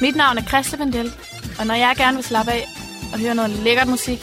[0.00, 1.12] Mit navn er Christa Vendel,
[1.58, 2.64] og når jeg gerne vil slappe af
[3.12, 4.18] og høre noget lækkert musik,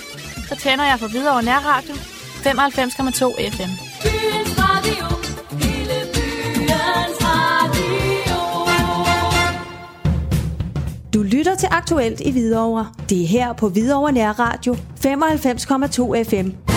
[0.50, 3.72] så tænder jeg for videre over nærradio 95,2 FM.
[4.04, 5.06] Byens radio,
[5.66, 7.86] hele byens radio.
[11.14, 12.88] Du lytter til Aktuelt i Hvidovre.
[13.10, 16.75] Det er her på Hvidovre Nærradio 95,2 FM.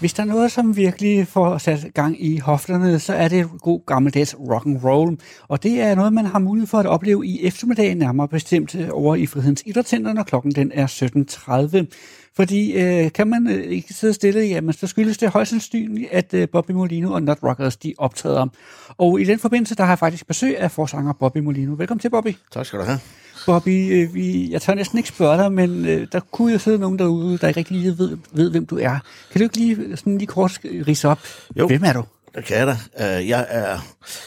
[0.00, 3.80] Hvis der er noget, som virkelig får sat gang i hofterne, så er det god
[3.86, 5.18] gammeldags rock and roll.
[5.48, 8.88] Og det er noget, man har mulighed for at opleve i eftermiddagen, nærmere bestemt øh,
[8.92, 11.86] over i Frihedens Idrætscenter, når klokken den er 17.30.
[12.36, 16.34] Fordi øh, kan man øh, ikke sidde stille, jamen så skyldes det højst sandsynligt, at
[16.34, 18.46] øh, Bobby Molino og Not Rockers, de optræder.
[18.98, 21.74] Og i den forbindelse, der har jeg faktisk besøg af forsanger Bobby Molino.
[21.78, 22.34] Velkommen til, Bobby.
[22.52, 22.98] Tak skal du have.
[23.46, 26.78] Bobby, øh, vi, jeg tør næsten ikke spørge dig, men øh, der kunne jo sidde
[26.78, 28.98] nogen derude, der ikke rigtig lige ved, ved, hvem du er.
[29.32, 31.18] Kan du ikke lige, sådan lige kort rise op?
[31.56, 31.66] Jo.
[31.66, 32.04] Hvem er du?
[32.34, 33.18] Det kan jeg da.
[33.18, 33.78] Øh, Jeg er,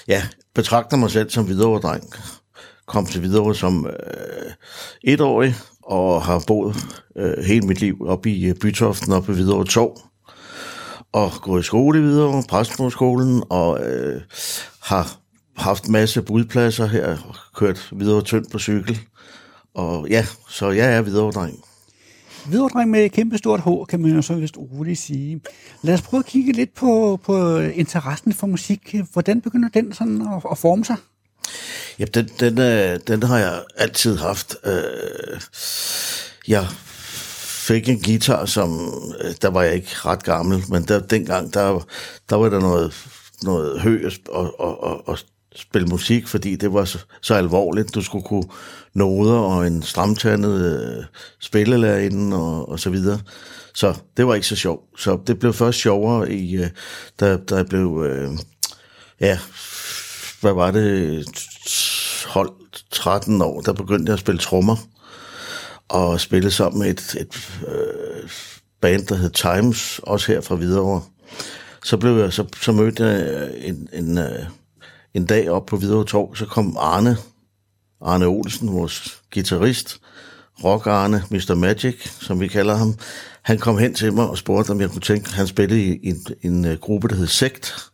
[0.07, 0.23] ja,
[0.55, 2.03] betragter mig selv som Hvidovre-dreng.
[2.87, 4.51] Kom til Hvidovre som øh,
[5.03, 6.75] etårig og har boet
[7.17, 9.97] øh, hele mit liv oppe i øh, Bytoften, oppe i Hvidovre Torv.
[11.13, 14.21] Og gået i skole i Hvidovre, Præstmoskolen, og øh,
[14.81, 15.15] har
[15.61, 18.99] haft masse budpladser her, og kørt Hvidovre tyndt på cykel.
[19.73, 21.59] Og ja, så jeg er Hvidovre-dreng.
[22.45, 25.41] Hvidovre med et kæmpe stort H, kan man jo så vist roligt sige.
[25.81, 28.95] Lad os prøve at kigge lidt på, på interessen for musik.
[29.13, 30.95] Hvordan begynder den sådan at, at forme sig?
[31.99, 34.55] Ja, den, den, øh, den har jeg altid haft.
[34.65, 35.41] Øh,
[36.47, 36.67] jeg
[37.67, 41.87] fik en guitar, som, øh, der var jeg ikke ret gammel, men der, dengang, der,
[42.29, 42.93] der var der noget,
[43.43, 45.17] noget hø og, og, og, og
[45.55, 47.95] spille musik, fordi det var så, så alvorligt.
[47.95, 48.49] Du skulle kunne
[48.93, 51.03] noder og en stramtandet øh,
[51.39, 53.19] spillelærerinde og, og så videre.
[53.73, 55.01] Så det var ikke så sjovt.
[55.01, 56.69] Så det blev først sjovere, i, øh,
[57.19, 58.31] da, da jeg blev, øh,
[59.19, 59.39] ja,
[60.41, 61.25] hvad var det,
[62.33, 62.49] 12,
[62.91, 64.75] 13 år, der begyndte jeg at spille trommer
[65.89, 68.29] og spille sammen med et, et øh,
[68.81, 71.01] band, der hed Times, også her fra Hvidovre.
[71.83, 74.45] Så, blev jeg, så, så mødte jeg en, en, øh,
[75.13, 77.17] en dag op på Hvidovre Torv, så kom Arne,
[78.01, 80.01] Arne Olsen, vores guitarist,
[80.63, 81.55] Rock Arne, Mr.
[81.55, 82.95] Magic, som vi kalder ham.
[83.41, 86.25] Han kom hen til mig og spurgte, om jeg kunne tænke, han spillede i en,
[86.41, 87.91] en øh, gruppe, der hed Sekt,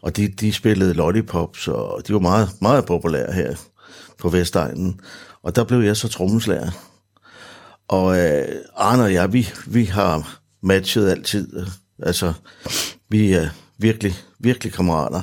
[0.00, 3.54] og de, de spillede lollipops, og de var meget, meget populære her
[4.18, 5.00] på Vestegnen.
[5.42, 6.70] Og der blev jeg så trommeslager.
[7.88, 11.66] Og øh, Arne og jeg, vi, vi har matchet altid.
[12.02, 12.32] Altså,
[13.08, 13.48] vi er
[13.78, 15.22] virkelig, virkelig kammerater.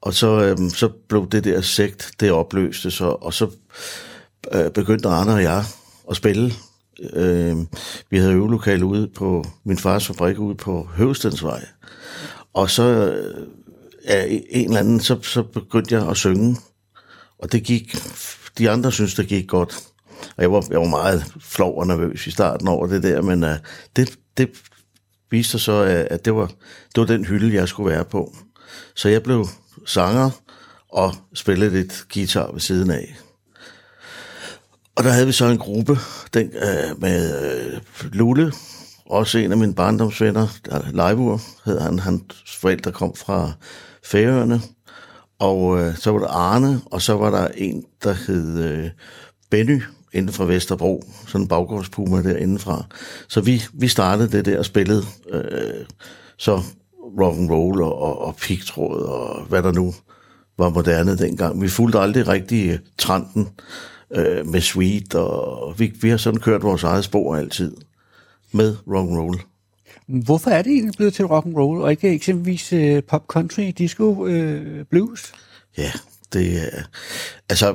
[0.00, 3.50] Og så, øhm, så blev det der sekt, det opløste så, og så
[4.54, 5.64] øh, begyndte Arne og jeg
[6.10, 6.52] at spille.
[7.12, 7.56] Øh,
[8.10, 11.66] vi havde øvelokale ude på min fars fabrik ude på Høvestensvej.
[12.54, 13.46] Og så øh,
[14.04, 16.56] af en eller anden, så, så begyndte jeg at synge.
[17.38, 17.96] Og det gik,
[18.58, 19.78] de andre synes det gik godt.
[20.36, 23.44] Og jeg var, jeg var meget flov og nervøs i starten over det der, men
[23.44, 23.50] uh,
[23.96, 24.50] det, det
[25.30, 26.46] viste sig så, at det var,
[26.94, 28.36] det var den hylde, jeg skulle være på.
[28.94, 29.46] Så jeg blev
[29.86, 30.30] sanger
[30.88, 33.16] og spillede lidt guitar ved siden af.
[34.96, 35.98] Og der havde vi så en gruppe
[36.34, 37.80] den, øh, med øh,
[38.12, 38.52] Lulle,
[39.06, 40.48] også en af mine barndomsvenner,
[40.92, 43.52] Leivur hed han, hans forældre kom fra
[44.04, 44.60] Færøerne.
[45.38, 48.90] Og øh, så var der Arne, og så var der en, der hed øh,
[49.50, 52.84] Benny, inden fra Vesterbro, sådan en baggårdspuma derindefra.
[53.28, 55.84] Så vi, vi startede det der og spillede øh,
[56.36, 56.62] så
[57.20, 59.94] rock and roll og, og, og pigtråd og hvad der nu
[60.58, 61.62] var moderne dengang.
[61.62, 63.48] Vi fulgte aldrig rigtig øh, trenden
[64.14, 67.76] øh, med sweet, og vi, vi har sådan kørt vores eget spor altid
[68.52, 69.40] med rock and roll.
[70.06, 73.72] Hvorfor er det egentlig blevet til rock and roll, og ikke eksempelvis øh, pop country,
[73.78, 75.32] disco, øh, blues?
[75.78, 75.92] Ja,
[76.32, 76.82] det er...
[77.48, 77.74] Altså,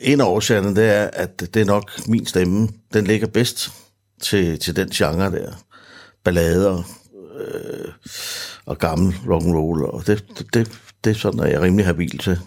[0.00, 3.70] en af årsagerne, det er, at det er nok min stemme, den ligger bedst
[4.22, 5.52] til, til den genre der.
[6.24, 6.82] Ballader
[7.38, 7.92] øh,
[8.66, 11.62] og gammel rock and roll, og det, det, det, det er sådan, at jeg er
[11.62, 12.40] rimelig habil til.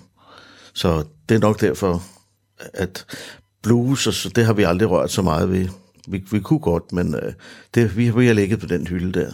[0.74, 2.04] Så det er nok derfor,
[2.74, 3.06] at
[3.64, 5.68] blues, og så, det har vi aldrig rørt så meget ved.
[6.08, 7.34] Vi, vi kunne godt, men øh,
[7.74, 9.32] det, vi, vi har ligget på den hylde der.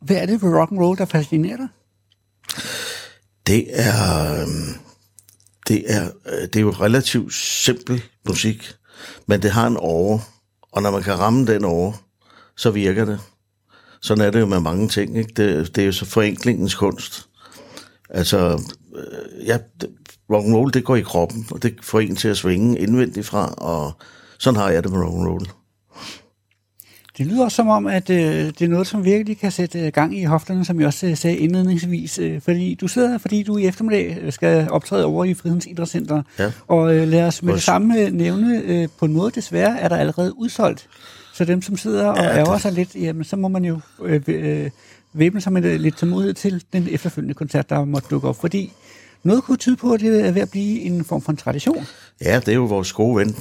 [0.00, 1.68] Hvad er det ved rock and roll, der fascinerer dig?
[3.46, 4.80] Det er, øhm,
[5.68, 8.74] det er, øh, det er jo relativt simpel musik,
[9.26, 10.20] men det har en åre,
[10.72, 11.94] og når man kan ramme den åre,
[12.56, 13.20] så virker det.
[14.02, 15.32] Sådan er det jo med mange ting, ikke?
[15.36, 17.26] Det, det er jo så forenklingens kunst.
[18.10, 18.60] Altså,
[18.96, 19.90] øh, ja, det,
[20.32, 23.26] rock and roll, det går i kroppen, og det får en til at svinge indvendigt
[23.26, 23.92] fra, og
[24.38, 25.46] sådan har jeg det med rock and roll.
[27.18, 28.16] Det lyder også som om, at øh,
[28.46, 31.16] det er noget, som virkelig kan sætte øh, gang i hofterne, som jeg også øh,
[31.16, 32.18] sagde indledningsvis.
[32.18, 36.22] Øh, fordi du sidder her, fordi du i eftermiddag skal optræde over i Frihedens Idrætscenter.
[36.38, 36.52] Ja.
[36.66, 39.80] Og øh, lad os med Vores- det samme øh, nævne, øh, på en måde desværre
[39.80, 40.88] er der allerede udsolgt.
[41.36, 44.22] Så dem, som sidder og Ja, ærger sig lidt, jamen, så må man jo øh,
[44.26, 44.70] øh,
[45.12, 48.40] væbne sig med lidt tålmodighed til den efterfølgende koncert, der måtte dukke op.
[48.40, 48.72] Fordi
[49.22, 51.86] noget kunne tyde på, at det er ved at blive en form for en tradition.
[52.20, 53.36] Ja, det er jo vores gode ven,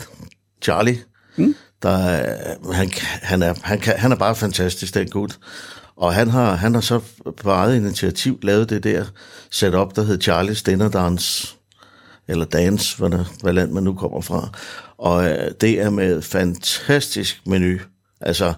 [0.63, 0.97] Charlie.
[1.37, 1.55] Mm.
[1.83, 5.37] Der, er- han, han, er, han, kan, han er bare fantastisk, den gut.
[5.97, 6.99] Og han har, han har så
[7.37, 9.05] på eget initiativ lavet det der
[9.51, 11.55] setup, der hedder Charlie's Dinner Dance,
[12.27, 14.49] eller Dance, hvad, der, hvad land man nu kommer fra.
[14.97, 17.77] Og øh, det er med fantastisk menu.
[18.21, 18.53] Altså,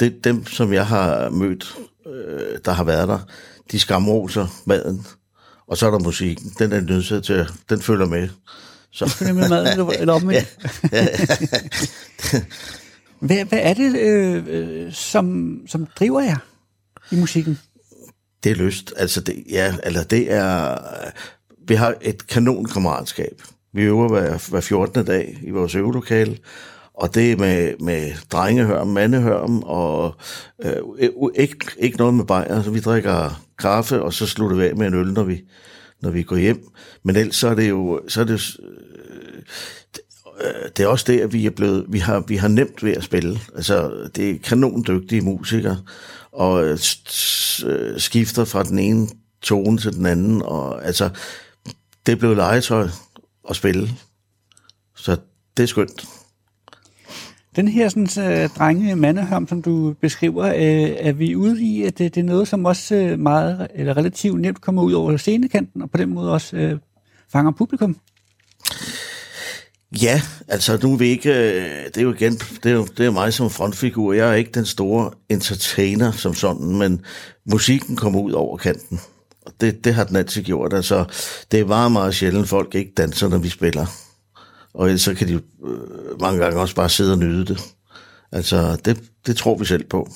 [0.00, 1.74] det, dem, som jeg har mødt,
[2.06, 3.18] øh, der har været der,
[3.72, 5.06] de skamroser maden,
[5.66, 6.52] og så er der musikken.
[6.58, 8.28] Den er nødt til, at- den følger med.
[8.92, 9.08] Så.
[9.08, 10.48] Følger med maden, eller, eller omvendt.
[13.20, 16.36] hvad, hvad er det, øh, øh, som, som driver jer
[17.10, 17.58] i musikken?
[18.44, 18.92] Det er lyst.
[18.96, 20.78] Altså, det, ja, eller det er...
[21.68, 23.42] Vi har et kanonkammeratskab.
[23.72, 25.04] Vi øver hver, hver 14.
[25.06, 26.38] dag i vores øvelokale,
[26.94, 30.16] og det er med, med drengehørm, mandehørm, og
[30.62, 30.76] øh,
[31.34, 32.62] ikke, ikke noget med bajer.
[32.62, 35.42] Så vi drikker kaffe, og så slutter vi af med en øl, når vi,
[36.00, 36.68] når vi går hjem.
[37.02, 38.00] Men ellers så er det jo...
[38.08, 38.56] Så er det,
[40.40, 42.92] øh, det er også det, at vi er blevet, vi har, vi har nemt ved
[42.92, 43.40] at spille.
[43.56, 45.78] Altså, det er kanon dygtige musikere,
[46.32, 46.78] og øh,
[47.66, 49.08] øh, skifter fra den ene
[49.42, 51.10] tone til den anden, og altså,
[52.06, 52.88] det er blevet legetøj
[53.48, 53.88] at spille.
[54.96, 55.16] Så
[55.56, 56.08] det er skønt.
[57.56, 61.98] Den her sådan, uh, drenge mandehørm, som du beskriver, uh, er vi ude i, at
[61.98, 65.82] det, det er noget, som også uh, meget, eller relativt nemt kommer ud over scenekanten,
[65.82, 66.78] og på den måde også uh,
[67.32, 67.96] fanger publikum?
[70.02, 73.06] Ja, altså nu er vi ikke, øh, det er jo igen, det er jo, det
[73.06, 77.04] er mig som frontfigur, jeg er ikke den store entertainer som sådan, men
[77.50, 79.00] musikken kommer ud over kanten,
[79.60, 81.04] det, det har den altid gjort, altså
[81.52, 83.86] det er meget, meget sjældent, folk ikke danser, når vi spiller,
[84.74, 87.60] og ellers så kan de øh, mange gange også bare sidde og nyde det,
[88.32, 90.08] altså det, det tror vi selv på.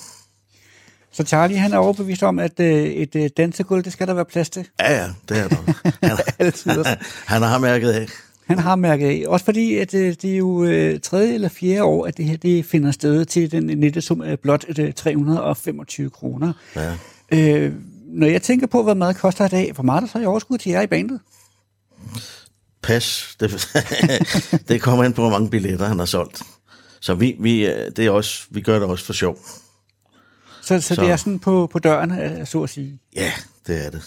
[1.12, 4.24] Så Charlie, han er overbevist om, at uh, et uh, dansegulv, det skal der være
[4.24, 4.68] plads til.
[4.80, 5.56] Ja, ja, det er der.
[6.08, 6.96] Han, Altid også.
[7.26, 8.06] han har mærket af.
[8.46, 9.24] Han har mærket af.
[9.26, 12.36] Også fordi, at øh, det er jo øh, tredje eller fjerde år, at det her
[12.36, 16.52] det finder sted til den nette sum af blot øh, 325 kroner.
[16.76, 16.94] Ja.
[17.32, 17.72] Øh,
[18.14, 20.24] når jeg tænker på, hvad mad koster i dag, hvor meget er der så i
[20.24, 21.20] overskud til jer i bandet?
[22.82, 23.36] Pas.
[23.40, 23.68] Det,
[24.68, 26.42] det kommer an på, hvor mange billetter han har solgt.
[27.00, 29.38] Så vi, vi, øh, det er også, vi gør det også for sjov.
[30.62, 32.98] Så, så, Så- det er sådan på, på døren, øh, så at sige.
[33.16, 33.32] Ja,
[33.66, 34.02] det er det.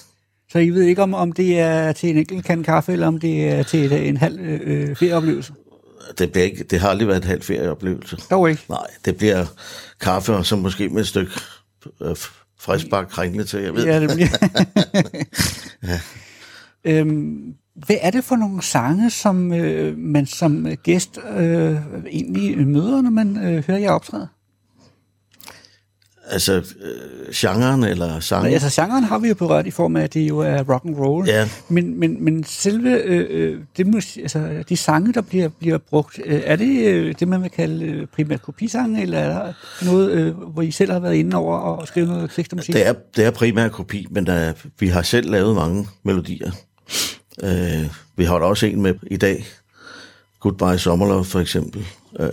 [0.51, 3.19] Så I ved ikke, om, om det er til en enkelt kan kaffe, eller om
[3.19, 5.53] det er til et, en halv øh, ferieoplevelse?
[6.17, 8.17] Det, bliver ikke, det har aldrig været en halv ferieoplevelse.
[8.29, 8.63] Dog ikke.
[8.69, 9.45] Nej, det bliver
[10.01, 11.31] kaffe, og så måske med et stykke
[12.01, 12.15] øh,
[12.59, 13.85] friskbagt kringle til, jeg ved.
[13.85, 14.29] Ja, det bliver.
[16.99, 17.53] øhm,
[17.85, 21.75] hvad er det for nogle sange, som øh, man som gæst øh,
[22.11, 24.27] egentlig møder, når man øh, hører jer optræde?
[26.29, 28.53] Altså, øh, genren eller sangen.
[28.53, 30.95] Altså, genren har vi jo berørt i form af, at det jo er rock and
[30.95, 31.27] roll.
[31.27, 31.49] Ja.
[31.69, 36.19] Men, men, men selve øh, øh, det, mus- altså, de sange, der bliver, bliver brugt,
[36.25, 39.53] øh, er det øh, det, man vil kalde øh, primært kopisange, eller er der
[39.85, 42.73] noget, øh, hvor I selv har været inde over og skrevet noget tekst og musik?
[42.73, 46.51] Det er, det er primært kopi, men der, vi har selv lavet mange melodier.
[47.43, 49.45] Øh, vi har da også en med i dag.
[50.39, 51.85] Goodbye Sommerlove for eksempel.
[52.19, 52.27] Øh,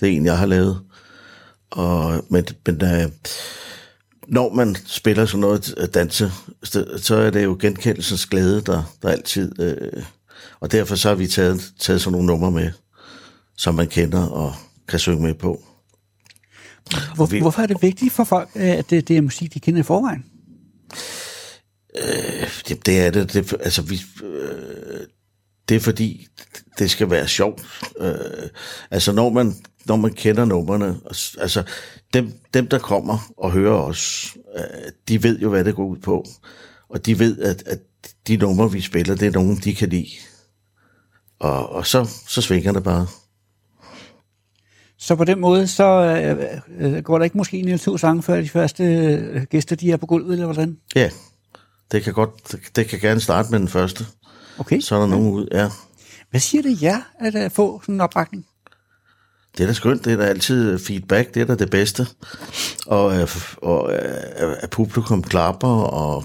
[0.00, 0.80] det er en, jeg har lavet.
[1.72, 3.08] Og, men men øh,
[4.28, 9.08] når man spiller sådan noget at danse, så- er det jo genkendelsens glæde, der, der
[9.08, 9.60] altid...
[9.60, 10.02] Øh,
[10.60, 12.70] og derfor så har vi taget, taget sådan nogle numre med,
[13.56, 14.54] som man kender og
[14.88, 15.64] kan synge med på.
[17.14, 19.60] Hvor, vi- hvorfor er det vigtigt for folk, øh, at det, det er musik, de
[19.60, 20.24] kender i forvejen?
[22.68, 23.32] Det, det er det.
[23.32, 25.00] det altså, vi, øh,
[25.68, 26.26] det er fordi,
[26.78, 27.62] det skal være sjovt.
[27.98, 28.14] Øh,
[28.90, 29.54] altså, når man,
[29.86, 30.96] når man kender numrene,
[31.38, 31.62] altså,
[32.14, 35.98] dem, dem, der kommer og hører os, øh, de ved jo, hvad det går ud
[35.98, 36.26] på.
[36.88, 37.78] Og de ved, at, at
[38.26, 40.10] de numre, vi spiller, det er nogen, de kan lide.
[41.40, 43.06] Og, og så, så svinger det bare.
[44.98, 48.22] Så på den måde, så øh, øh, går der ikke måske en eller to sange,
[48.22, 50.78] før de første øh, gæster, de er på gulvet, eller hvordan?
[50.94, 51.10] Ja,
[51.92, 54.06] det kan godt, det, det kan gerne starte med den første.
[54.58, 54.80] Okay.
[54.80, 55.70] Så er der nogen ud, ja.
[56.30, 58.46] Hvad siger det jer, at uh, få sådan en opbakning?
[59.56, 62.06] Det er da skønt, det er da altid feedback, det er da det bedste.
[62.86, 66.24] Og, øh, og øh, at publikum klapper og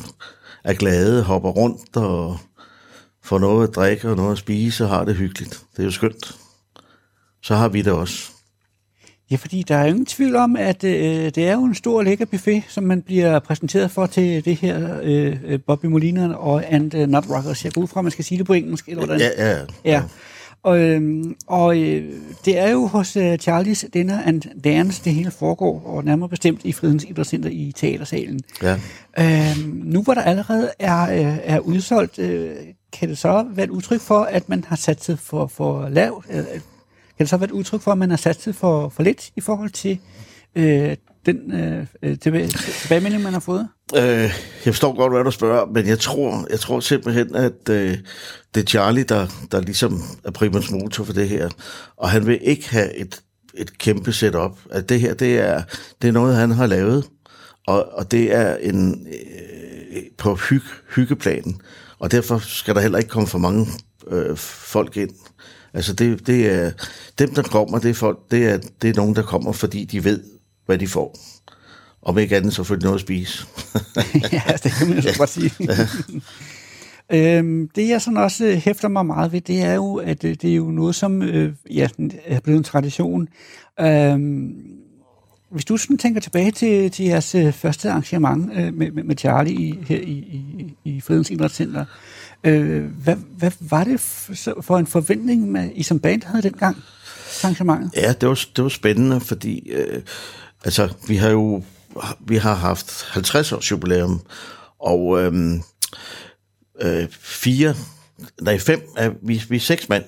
[0.63, 2.39] er glade, hopper rundt og
[3.23, 5.63] får noget at drikke og noget at spise og har det hyggeligt.
[5.71, 6.35] Det er jo skønt.
[7.41, 8.31] Så har vi det også.
[9.31, 12.25] Ja, fordi der er ingen tvivl om, at øh, det er jo en stor lækker
[12.25, 16.95] buffet, som man bliver præsenteret for til det her øh, øh, Bobby Molina og And
[16.95, 17.65] uh, Not Rockers.
[17.65, 19.19] Jeg går ud fra, at man skal sige det på engelsk, eller hvordan?
[19.37, 19.61] Ja, ja.
[19.85, 20.03] Ja.
[20.63, 22.13] Og, øhm, og øh,
[22.45, 26.61] det er jo hos øh, Charlies Dinner and Dance, det hele foregår, og nærmere bestemt
[26.63, 28.39] i Fridens Idrætscenter i Teatersalen.
[28.63, 28.79] ja.
[29.19, 32.55] Øhm, nu hvor der allerede er, øh, er udsolgt, øh,
[32.93, 36.25] kan det så være et udtryk for, at man har sat sig for, for lavt?
[36.29, 36.43] Øh,
[37.17, 39.41] kan det så være et udtryk for, at man har satset for, for lidt i
[39.41, 39.99] forhold til
[40.55, 40.95] øh,
[41.25, 43.67] den øh, øh, tilbage, tilbagemelding, man har fået?
[43.95, 44.01] Øh,
[44.65, 47.97] jeg forstår godt, hvad du spørger, men jeg tror, jeg tror simpelthen, at øh,
[48.55, 51.49] det er Charlie, der, der ligesom er primus motor for det her.
[51.97, 53.21] Og han vil ikke have et,
[53.53, 54.59] et kæmpe setup.
[54.71, 55.61] At det her, det er,
[56.01, 57.05] det er noget, han har lavet,
[57.67, 60.63] og, og det er en øh, på hyg,
[60.95, 61.61] hyggeplanen.
[61.99, 63.67] Og derfor skal der heller ikke komme for mange
[64.09, 65.11] øh, folk ind.
[65.73, 66.71] Altså det, det er,
[67.19, 70.03] dem, der kommer, det er, folk, det, er, det er nogen, der kommer, fordi de
[70.03, 70.23] ved,
[70.65, 71.17] hvad de får.
[72.01, 73.47] Om ikke andet, så får de noget at spise.
[74.31, 75.51] ja, det kan man jo godt sige.
[77.13, 80.35] øhm, det, jeg sådan også øh, hæfter mig meget ved, det er jo, at øh,
[80.41, 81.87] det er jo noget, som øh, ja,
[82.25, 83.27] er blevet en tradition.
[83.79, 84.53] Øhm,
[85.49, 89.17] hvis du sådan tænker tilbage til, til jeres øh, første arrangement øh, med, med, med
[89.17, 91.85] Charlie i, her i, i, i Fredens Idrætscenter,
[92.43, 93.99] øh, hvad, hvad var det
[94.61, 96.75] for en forventning, med, I som band havde dengang
[97.31, 97.91] til arrangementet?
[97.95, 100.01] Ja, det var, det var spændende, fordi øh,
[100.63, 101.63] altså, vi har jo
[102.19, 104.21] vi har haft 50 års jubilæum,
[104.79, 105.53] og øh,
[106.81, 107.75] øh, fire,
[108.41, 110.05] nej fem, er, vi, vi er seks mand,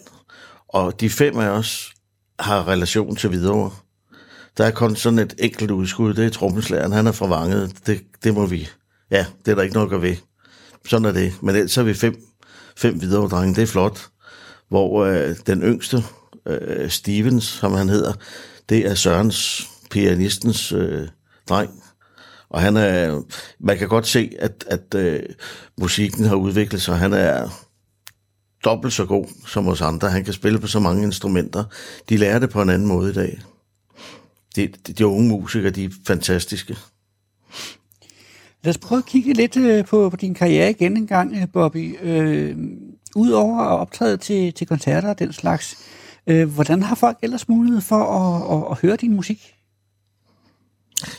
[0.67, 1.93] og de fem af os
[2.39, 3.72] har relation til videre.
[4.58, 8.01] Der er kun sådan et enkelt udskud, det er trommeslæren, han er fra Vanget, det,
[8.24, 8.68] det må vi,
[9.12, 10.15] ja, det er der ikke noget at gøre ved.
[10.88, 12.15] Sådan er det, men ellers er vi fem,
[12.77, 14.10] fem videre drenge, det er flot.
[14.70, 16.03] Hvor øh, den yngste,
[16.46, 18.13] øh, Stevens, som han hedder,
[18.70, 21.08] det er Sørens, pianistens øh,
[21.50, 21.84] dreng.
[22.50, 23.22] Og han er,
[23.60, 25.24] man kan godt se, at, at øh,
[25.77, 26.98] musikken har udviklet sig.
[26.98, 27.50] Han er
[28.63, 30.10] dobbelt så god som os andre.
[30.10, 31.63] Han kan spille på så mange instrumenter.
[32.10, 33.41] De lærer det på en anden måde i dag.
[34.56, 36.77] De, de, de unge musikere, de er fantastiske.
[38.63, 41.48] Lad os prøve at kigge lidt øh, på, på din karriere igen en gang, øh,
[41.53, 41.98] Bobby.
[42.01, 42.58] Øh,
[43.15, 45.75] Udover at optræde til, til koncerter og den slags,
[46.27, 49.56] øh, hvordan har folk ellers mulighed for at, at, at høre din musik?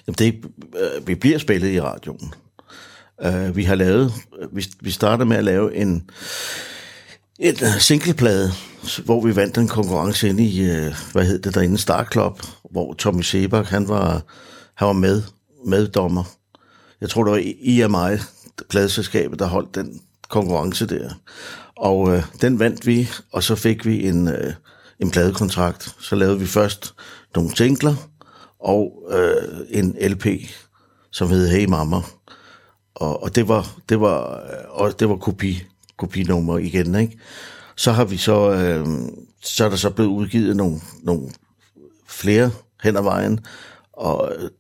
[0.06, 0.44] Jamen det,
[0.78, 2.34] øh, vi bliver spillet i radioen.
[3.25, 4.12] Uh, vi har lavet,
[4.52, 6.10] vi, vi startede med at lave en,
[7.38, 8.50] en singleplade,
[9.04, 12.94] hvor vi vandt en konkurrence ind i, uh, hvad hed det derinde, Star Club, hvor
[12.94, 14.22] Tommy Sebak, han var,
[14.74, 15.22] han var med,
[15.66, 16.24] meddommer.
[17.00, 18.18] Jeg tror, det var IMI,
[18.70, 21.10] pladselskabet, der holdt den konkurrence der.
[21.76, 24.52] Og øh, den vandt vi, og så fik vi en, øh,
[25.00, 25.96] en pladekontrakt.
[26.00, 26.94] Så lavede vi først
[27.34, 27.94] nogle singler,
[28.60, 30.26] og øh, en LP,
[31.10, 31.96] som hed Hey Mama.
[32.94, 35.62] Og, og det var, det var, øh, og det var kopi,
[35.98, 37.18] kopinummer igen, ikke?
[37.76, 38.86] Så har vi så, øh,
[39.42, 41.30] så er der så blevet udgivet nogle, nogle
[42.10, 42.50] flere
[42.82, 43.40] hen ad vejen,
[43.92, 44.50] og øh,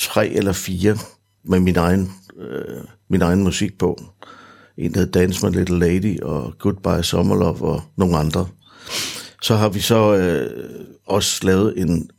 [0.00, 0.98] tre eller fire
[1.44, 3.98] med min egen, øh, min egen musik på.
[4.76, 8.48] En, der hed Dance My Little Lady, og Goodbye Summerlove, og nogle andre.
[9.42, 12.10] Så har vi så øh, også lavet en,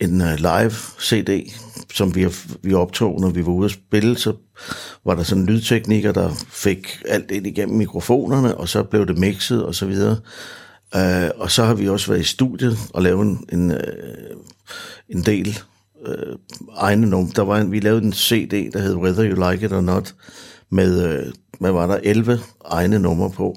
[0.00, 1.52] en uh, live CD,
[1.94, 2.26] som vi,
[2.62, 4.32] vi optog, når vi var ude at spille, så
[5.04, 9.18] var der sådan lydteknikker, lydtekniker, der fik alt ind igennem mikrofonerne, og så blev det
[9.18, 10.16] mixet og så videre.
[10.96, 14.36] Øh, og så har vi også været i studiet og lavet en, en, øh,
[15.08, 15.58] en del
[16.06, 16.36] øh,
[16.76, 17.32] egne numre.
[17.36, 20.14] Der var en, vi lavede en CD, der hed Whether You Like It or Not,
[20.70, 23.56] med, øh, hvad var der, 11 egne numre på.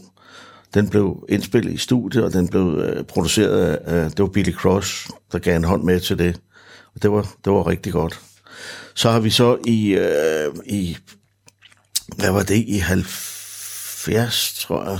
[0.73, 4.53] Den blev indspillet i studiet, og den blev øh, produceret af, øh, det var Billy
[4.53, 6.39] Cross, der gav en hånd med til det.
[6.95, 8.19] Og det var, det var rigtig godt.
[8.93, 10.97] Så har vi så i, øh, i
[12.17, 14.99] hvad var det, i 70, tror jeg,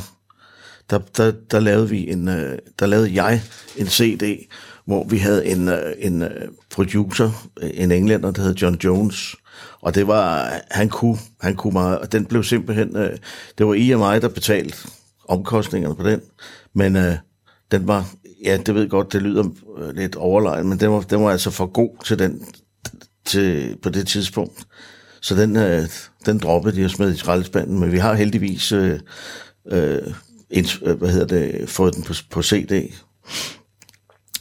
[0.92, 3.42] der, der, der, lavede vi en, øh, der lavede jeg
[3.78, 4.48] en CD,
[4.86, 9.36] hvor vi havde en, øh, en øh, producer, en englænder, der hed John Jones,
[9.82, 12.96] og det var, han kunne, han kunne meget, og den blev simpelthen,
[13.58, 14.78] det var I og mig, der betalte
[15.28, 16.22] omkostningerne på den,
[16.76, 16.96] men
[17.72, 18.10] den var,
[18.46, 19.44] ja, det ved godt, det lyder
[19.94, 22.46] lidt overlegen, men den var, den var altså for god til den,
[23.26, 24.66] til, på det tidspunkt.
[25.22, 25.88] Så den, øh,
[26.26, 29.00] den droppede de og smed i skraldespanden, men vi har heldigvis øh,
[29.72, 30.14] øh,
[30.98, 32.94] hvad hedder det, fået den på, på CD.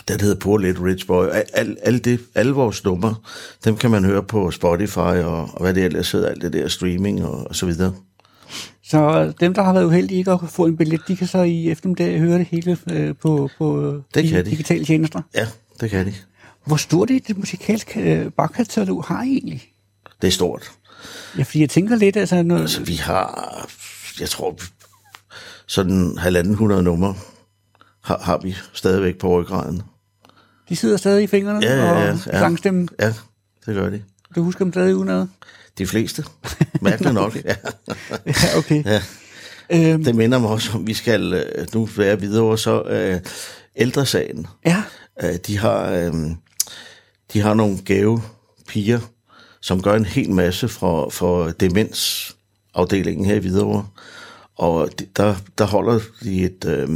[0.09, 1.27] Den hedder Poor Little Rich Boy.
[1.27, 3.15] Al, al, al det, alle vores numre,
[3.65, 6.69] dem kan man høre på Spotify og, og hvad det ellers hedder, alt det der
[6.69, 7.95] streaming og, og så videre.
[8.85, 11.71] Så dem, der har været uheldige ikke at få en billet, de kan så i
[11.71, 14.51] eftermiddag høre det hele øh, på, på Det de kan de.
[14.51, 15.23] digitale tjenester.
[15.35, 15.47] Ja,
[15.81, 16.15] det kan de.
[16.67, 19.63] Hvor stort et musikalsk øh, bagkatalog har I egentlig?
[20.23, 20.71] Det er stort.
[21.39, 22.43] Ja, fordi jeg tænker lidt, altså...
[22.43, 23.69] Noget, Altså, vi har,
[24.21, 24.59] jeg tror,
[25.71, 27.15] sådan halvanden hundrede numre
[28.03, 29.83] har, har vi stadigvæk på ryggraden.
[30.69, 32.39] de sidder stadig i fingrene Ja, ja, ja, og ja.
[32.39, 32.89] sangstemmen.
[33.01, 33.15] Ja,
[33.67, 34.03] det gør de.
[34.37, 35.27] Du husker dem stadig udenad?
[35.79, 36.25] De fleste.
[36.81, 37.37] Mærkeligt nok.
[37.45, 37.55] Ja.
[38.27, 38.85] Ja, okay.
[38.85, 39.03] Ja.
[39.93, 43.21] Øhm, Det minder mig også om, vi skal øh, nu være videre, så øh,
[43.77, 44.47] ældresagen.
[44.67, 44.83] ja,
[45.23, 46.13] Øh, de har øh,
[47.33, 48.23] de har nogle gave
[48.69, 49.01] piger,
[49.61, 53.87] som gør en hel masse for, for demensafdelingen her i Hvidovre.
[54.61, 56.89] Og der, der holder de et, øh,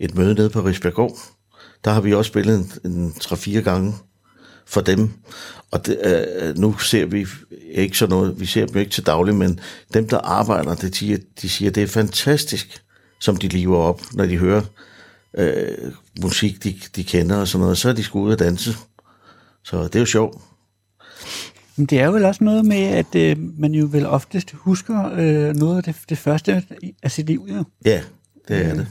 [0.00, 1.18] et møde nede på Risbjergård.
[1.84, 3.94] Der har vi også spillet en, en 3-4 gange
[4.66, 5.10] for dem.
[5.70, 7.26] Og det, øh, øh, nu ser vi
[7.70, 9.60] ikke sådan noget, vi ser dem ikke til daglig, men
[9.94, 12.82] dem, der arbejder, det, de, siger, de siger, det er fantastisk,
[13.20, 14.62] som de lever op, når de hører
[15.38, 15.92] øh,
[16.22, 18.76] musik, de, de kender og sådan noget, så er de sgu ud og danse.
[19.64, 20.42] Så det er jo sjovt
[21.76, 25.10] men det er jo vel også noget med, at øh, man jo vel oftest husker
[25.12, 26.62] øh, noget af det, det første
[27.02, 27.64] af sit liv, jo.
[27.84, 28.00] Ja,
[28.48, 28.86] det er det.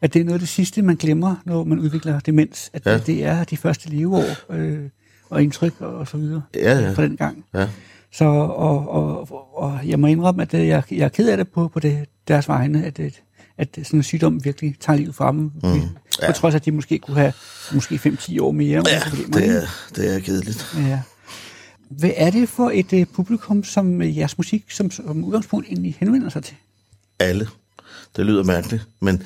[0.00, 2.70] At det er noget af det sidste, man glemmer, når man udvikler demens.
[2.72, 2.98] At Ja.
[2.98, 4.78] det er de første leveår øh,
[5.30, 6.92] og indtryk og, og så videre Ja, ja.
[6.92, 7.44] fra den gang.
[7.54, 7.68] Ja.
[8.12, 9.28] Så, og, og,
[9.62, 11.98] og jeg må indrømme, at øh, jeg, jeg er ked af det på, på det,
[12.28, 13.22] deres vegne, at, at,
[13.58, 15.38] at sådan en sygdom virkelig tager livet fra dem.
[15.40, 15.72] Mm,
[16.22, 16.26] ja.
[16.26, 17.32] På trods af, at de måske kunne have
[17.74, 18.82] måske 5-10 år mere.
[18.88, 19.00] Ja,
[19.38, 19.62] det er,
[19.96, 20.76] det er kedeligt.
[20.78, 21.00] Ja.
[21.98, 25.96] Hvad er det for et uh, publikum, som uh, jeres musik som, som udgangspunkt egentlig
[26.00, 26.54] henvender sig til?
[27.18, 27.48] Alle.
[28.16, 29.22] Det lyder mærkeligt, men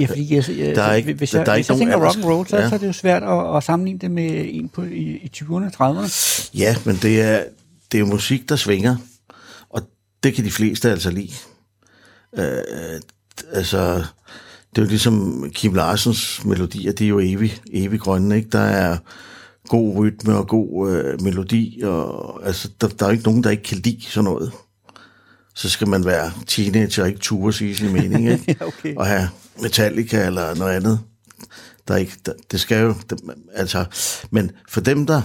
[0.00, 2.06] Ja, fordi jeg, jeg, Der er ikke- hvis jeg, der er hvis ikke jeg tænker
[2.06, 2.68] rock and roll, så, Ja.
[2.68, 5.70] så er det jo svært at, at sammenligne det med en på, i, i 20'erne,
[5.76, 6.50] 30'erne.
[6.54, 7.44] ja, men det er,
[7.92, 8.96] det er jo musik, der svinger,
[9.70, 9.82] og
[10.22, 11.32] det kan de fleste altså lide.
[12.38, 13.00] Øh,
[13.52, 13.94] altså,
[14.70, 18.48] det er jo ligesom Kim Larsens melodier, de er jo evig, evig grønne, ikke?
[18.48, 18.96] Der er
[19.68, 23.62] god rytme og god øh, melodi, og altså, der, der er ikke nogen, der ikke
[23.62, 24.52] kan lide sådan noget.
[25.54, 28.56] Så skal man være teenager og ikke ture sige sin mening, ikke?
[28.60, 28.94] Ja, okay.
[28.96, 29.28] Og have
[29.62, 31.00] Metallica eller noget andet.
[31.88, 33.20] Der er ikke, der, det skal jo, det,
[33.54, 33.84] altså,
[34.30, 35.22] men for dem, der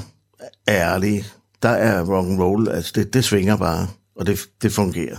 [0.68, 1.26] er ærlige,
[1.63, 5.18] der er rock and roll, altså det, det svinger bare, og det, det fungerer.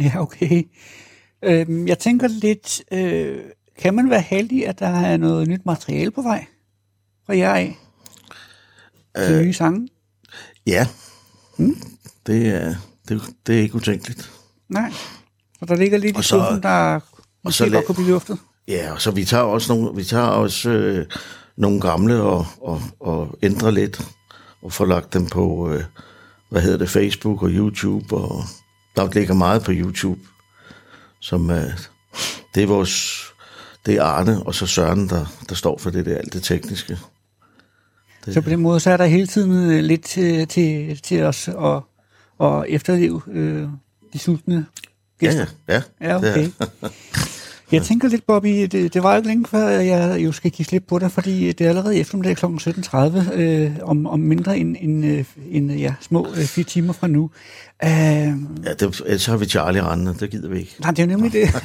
[0.00, 0.62] Ja, okay.
[1.42, 3.40] Øhm, jeg tænker lidt, øh,
[3.78, 6.46] kan man være heldig, at der er noget nyt materiale på vej
[7.26, 7.78] fra jer af?
[9.16, 9.88] Til nye sange?
[10.66, 10.86] Ja,
[12.26, 12.74] det, er,
[13.08, 14.30] det, det er ikke utænkeligt.
[14.68, 14.92] Nej.
[15.58, 17.00] Så der ligger lidt i Og skuffen, der
[17.44, 18.38] måske så godt kunne blive luftet.
[18.68, 21.06] Ja, og så vi tager også nogle, vi tager også øh,
[21.56, 24.02] nogle gamle og, og, og ændrer lidt,
[24.62, 25.84] og får lagt dem på, øh,
[26.50, 28.42] hvad hedder det, Facebook og YouTube, og
[28.96, 30.20] der ligger meget på YouTube,
[31.20, 31.70] som øh,
[32.54, 33.24] det er vores,
[33.86, 36.98] det er Arne og så Søren, der, der står for det der, alt det tekniske.
[38.32, 41.48] Så på den måde, så er der hele tiden øh, lidt til, til, til os
[41.48, 41.82] at,
[42.46, 43.68] at efterleve øh,
[44.12, 44.66] de sultne
[45.20, 45.46] gæster.
[45.68, 45.82] ja, ja.
[46.00, 46.48] Ja, okay.
[47.72, 50.66] Jeg tænker lidt, Bobby, det, det var jo ikke længe før, jeg jo skal give
[50.66, 52.44] slip på dig, fordi det er allerede eftermiddag kl.
[52.46, 57.06] 17.30, øh, om, om mindre end, end, øh, end ja, små øh, fire timer fra
[57.06, 57.30] nu.
[57.84, 58.34] Øh, Ja,
[58.78, 60.76] det, ellers har vi Charlie rendende, det gider vi ikke.
[60.80, 61.64] nej, det er jo nemlig det.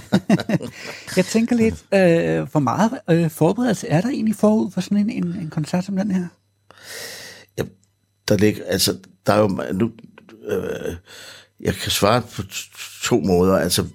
[1.17, 5.10] jeg tænker lidt, øh, hvor meget øh, forberedelse er der egentlig forud for sådan en,
[5.10, 6.28] en, en koncert som den her?
[8.30, 9.92] Der ligger, altså, der er jo, nu,
[10.48, 10.96] øh,
[11.60, 12.42] jeg kan svare på
[13.04, 13.58] to måder.
[13.58, 13.86] Altså,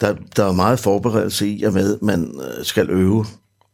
[0.00, 3.26] der, der er meget forberedelse i, og med, man øh, skal øve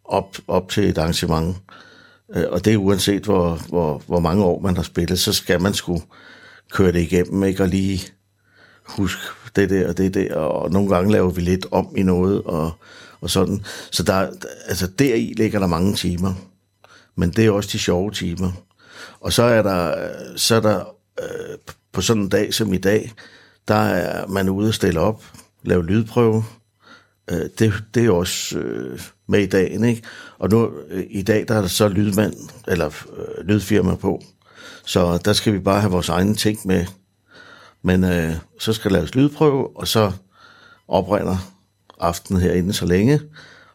[0.05, 1.57] op, op til et arrangement.
[2.35, 5.63] Øh, og det er uanset, hvor, hvor, hvor mange år man har spillet, så skal
[5.63, 6.03] man sgu
[6.73, 7.63] køre det igennem, ikke?
[7.63, 8.01] Og lige
[8.85, 9.21] huske
[9.57, 12.73] det der og det der, og nogle gange laver vi lidt om i noget, og,
[13.21, 13.65] og sådan.
[13.91, 14.29] Så der,
[14.67, 16.35] altså deri ligger der mange timer.
[17.17, 18.53] Men det er også de sjove timer.
[19.21, 20.85] Og så er der, så er der
[21.21, 21.59] øh,
[21.93, 23.13] på sådan en dag som i dag,
[23.69, 25.25] der er man ude og stille op,
[25.63, 26.45] lave lydprøve.
[27.31, 30.03] Øh, det, det er også øh, med i dagen, ikke?
[30.39, 32.35] Og nu øh, i dag, der er der så lydmand,
[32.69, 34.23] eller øh, lydfirma på.
[34.85, 36.87] Så der skal vi bare have vores egne ting med.
[37.83, 40.13] Men øh, så skal der laves lydprøve, og så
[40.89, 41.37] oprinder
[42.01, 43.21] aftenen herinde så længe,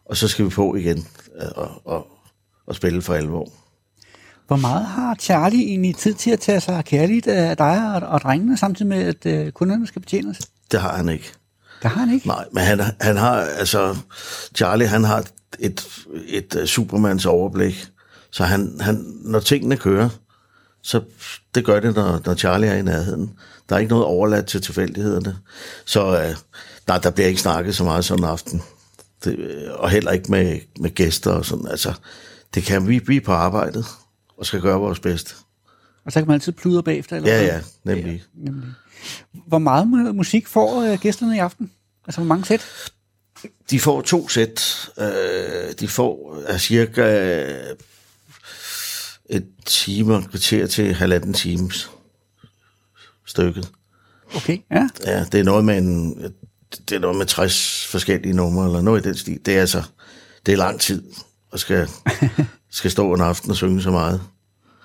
[0.06, 1.08] og så skal vi på igen
[1.42, 2.08] øh, og, og,
[2.68, 3.65] og spille for alvor.
[4.48, 8.22] Hvor meget har Charlie egentlig tid til at tage sig kærligt af dig og, og
[8.22, 10.40] drengene, samtidig med, at øh, kunderne skal betjenes?
[10.72, 11.32] Det har han ikke.
[11.84, 12.28] Det har han ikke.
[12.28, 13.98] Nej, men han, han har, altså,
[14.56, 15.24] Charlie, han har
[15.60, 15.88] et,
[16.28, 17.88] et uh, Supermans overblik.
[18.32, 20.10] Så han, han, når tingene kører,
[20.84, 21.02] så
[21.56, 23.32] det gør det, når, når Charlie er i nærheden.
[23.70, 25.38] Der er ikke noget overladt til tilfældighederne.
[25.86, 26.36] Så uh,
[26.88, 28.62] nej, der bliver ikke snakket så meget sådan en aften.
[29.24, 31.68] Det, øh, og heller ikke med, med gæster og sådan.
[31.68, 31.94] Altså,
[32.54, 33.02] det kan vi.
[33.08, 33.86] Vi på arbejdet
[34.38, 35.36] og skal gøre vores bedste.
[36.06, 37.16] Og så kan man altid pludre bagefter?
[37.16, 37.48] Eller Ja, hvad?
[37.48, 37.62] ja,
[37.96, 38.24] nemlig.
[38.34, 38.70] Nemlig.
[39.48, 41.72] Hvor meget mu- musik får øh, gæsterne i aften?
[42.08, 42.66] Altså, hvor mange sæt?
[43.70, 44.90] De får to sæt.
[45.00, 47.76] Øh, de får af cirka øh,
[49.30, 51.90] et time og et kvarter til halvanden times
[53.26, 53.72] stykket.
[54.36, 54.90] Okay, ja.
[55.06, 56.16] Ja, det er noget med en,
[56.90, 59.40] det er noget med 60 forskellige numre, eller noget i den stil.
[59.46, 59.84] Det er altså,
[60.46, 61.04] det er lang tid,
[61.52, 61.88] og skal,
[62.76, 64.22] skal stå en aften og synge så meget.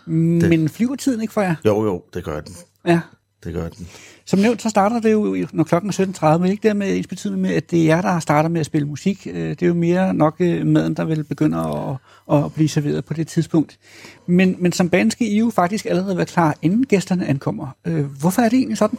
[0.06, 1.54] Men flyver tiden ikke for jer?
[1.64, 2.54] Jo, jo, det gør den.
[2.86, 3.00] Ja.
[3.44, 3.88] Det gør den.
[4.26, 7.38] Som nævnt, så starter det jo, når klokken er 17.30, men ikke dermed ens betydende
[7.38, 9.26] med, at det er jer, der starter med at spille musik.
[9.30, 11.96] Øh, Det er jo mere nok øh, maden, der vil begynde at,
[12.36, 13.78] at blive serveret på det tidspunkt.
[14.26, 17.66] Men, men som band skal I jo faktisk allerede være klar, inden gæsterne ankommer.
[17.86, 18.98] Øh, Hvorfor er det egentlig sådan?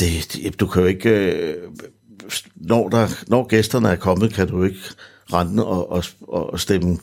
[0.00, 1.54] Det, det, du kan jo ikke...
[2.56, 4.78] Når, der, når gæsterne er kommet, kan du ikke
[5.32, 6.98] rende og, og, og stemme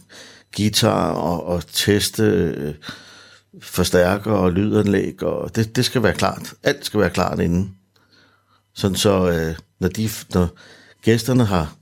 [0.57, 2.73] guitar og, og teste øh,
[3.61, 5.23] forstærker og lydanlæg.
[5.23, 6.53] Og det, det skal være klart.
[6.63, 7.75] Alt skal være klart inden.
[8.73, 10.47] Sådan så, øh, når, de, når
[11.03, 11.75] gæsterne har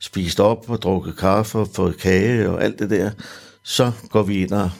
[0.00, 3.10] spist op og drukket kaffe og fået kage og alt det der,
[3.64, 4.70] så går vi ind og,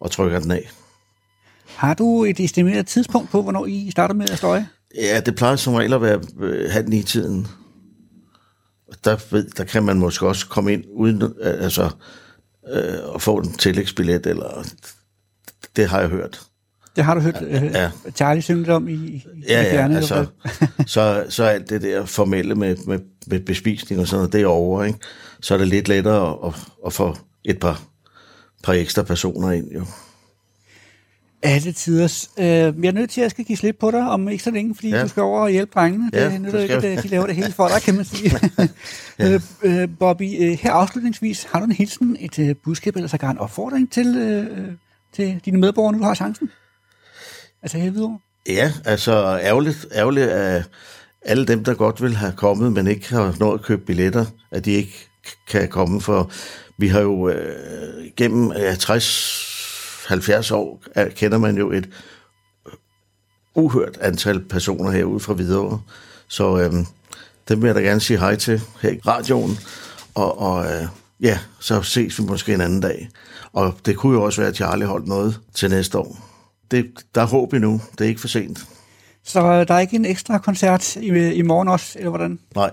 [0.00, 0.70] og trykker den af.
[1.66, 4.68] Har du et estimeret tidspunkt på, hvornår I starter med at støje?
[4.96, 7.46] Ja, det plejer som regel at være øh, halv ni tiden.
[9.04, 11.90] Der, ved, der kan man måske også komme ind uden øh, altså,
[12.72, 14.66] øh, at få en tillægsbillet, eller
[15.76, 16.40] det har jeg hørt.
[16.96, 17.90] Det har du hørt øh, Ja.
[18.16, 20.26] Charlie synge om i, i Ja, ja, fjerne, altså,
[20.86, 24.46] så, så alt det der formelle med, med, med bespisning og sådan noget, det er
[24.46, 24.98] over, ikke?
[25.40, 26.54] Så er det lidt lettere at, at,
[26.86, 27.82] at få et par,
[28.62, 29.84] par ekstra personer ind, jo.
[31.44, 32.26] Alle tider.
[32.38, 34.50] Øh, jeg er nødt til, at jeg skal give slip på dig om ikke så
[34.50, 35.02] længe, fordi ja.
[35.02, 36.10] du skal over og hjælpe drengene.
[36.12, 38.32] Ja, det nytter ikke, at de laver det hele for dig, kan man sige.
[39.18, 39.82] Øh, ja.
[39.82, 43.38] øh, Bobby, øh, her afslutningsvis, har du en hilsen, et øh, budskab eller sågar en
[43.38, 44.72] opfordring til, øh,
[45.12, 46.50] til dine medborgere, nu du har chancen?
[47.62, 48.18] Altså her videre.
[48.48, 50.64] Ja, altså ærgerligt, ærgerligt at
[51.22, 54.64] alle dem, der godt vil have kommet, men ikke har nået at købe billetter, at
[54.64, 55.08] de ikke
[55.48, 56.30] kan komme, for
[56.78, 59.53] vi har jo øh, gennem øh, 60
[60.06, 60.82] 70 år
[61.16, 61.88] kender man jo et
[63.54, 65.80] uhørt antal personer herude fra Hvidovre.
[66.28, 66.72] Så øh,
[67.48, 69.58] dem vil jeg da gerne sige hej til her i radioen.
[70.14, 70.86] Og, og øh,
[71.20, 73.08] ja, så ses vi måske en anden dag.
[73.52, 76.18] Og det kunne jo også være, at Charlie holdt noget til næste år.
[76.70, 77.80] Det, der er håb endnu.
[77.92, 78.66] Det er ikke for sent.
[79.24, 82.38] Så øh, der er ikke en ekstra koncert i, i morgen også, eller hvordan?
[82.54, 82.70] Nej.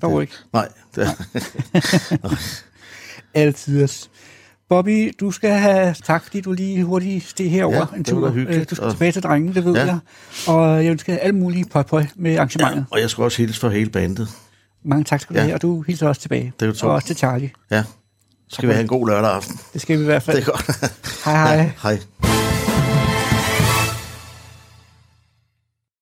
[0.00, 0.34] Der det, ikke?
[0.52, 0.68] Nej.
[0.94, 1.08] Det,
[2.22, 2.34] nej.
[3.34, 3.88] Altid.
[4.68, 8.28] Bobby, du skal have tak, fordi du lige hurtigt steg herover Ja, en tur.
[8.28, 9.84] Øh, Du skal tilbage til drengene, det ved Ja.
[9.84, 9.98] jeg.
[10.46, 12.76] Og jeg ønsker alle mulige pøj pøj med arrangementet.
[12.76, 14.28] ja, og jeg skal også hilse for hele bandet.
[14.84, 15.44] Mange tak skal du Ja.
[15.44, 16.52] have, og du hilser også tilbage.
[16.60, 16.86] Det er jo to.
[16.86, 17.50] Og også til Charlie.
[17.70, 17.82] Ja.
[18.48, 19.60] Så skal vi have en god lørdag aften.
[19.72, 20.36] Det skal vi i hvert fald.
[20.36, 20.94] Det er godt.
[21.24, 21.56] Hej hej.
[21.56, 22.35] Ja, hej.